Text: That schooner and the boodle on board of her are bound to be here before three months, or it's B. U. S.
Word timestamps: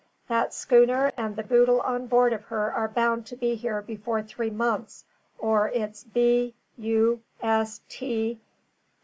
That 0.29 0.51
schooner 0.51 1.11
and 1.15 1.35
the 1.35 1.43
boodle 1.43 1.79
on 1.81 2.07
board 2.07 2.33
of 2.33 2.45
her 2.45 2.71
are 2.73 2.87
bound 2.87 3.27
to 3.27 3.35
be 3.35 3.53
here 3.53 3.83
before 3.83 4.23
three 4.23 4.49
months, 4.49 5.05
or 5.37 5.69
it's 5.69 6.03
B. 6.03 6.55
U. 6.79 7.21
S. 7.39 7.81